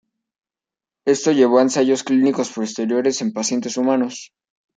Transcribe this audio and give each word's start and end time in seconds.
Esto 1.05 1.31
llevó 1.31 1.59
a 1.59 1.61
ensayos 1.61 2.03
clínicos 2.03 2.51
posteriores 2.51 3.21
en 3.21 3.33
pacientes 3.33 3.77
humanos. 3.77 4.31